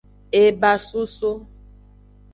Ebasoso. 0.43 1.31